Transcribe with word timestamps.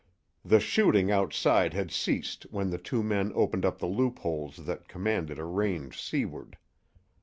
The 0.43 0.59
shooting 0.59 1.11
outside 1.11 1.75
had 1.75 1.91
ceased 1.91 2.47
when 2.49 2.71
the 2.71 2.79
two 2.79 3.03
men 3.03 3.31
opened 3.35 3.63
up 3.65 3.77
the 3.77 3.85
loopholes 3.85 4.65
that 4.65 4.87
commanded 4.87 5.37
a 5.37 5.45
range 5.45 6.01
seaward. 6.01 6.57